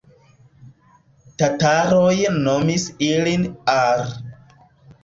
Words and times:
Tataroj 1.43 2.17
nomis 2.41 2.89
ilin 3.11 3.47
Ar. 3.79 4.07